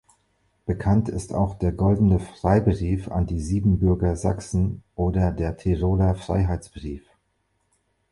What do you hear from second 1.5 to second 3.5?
der Goldene Freibrief an die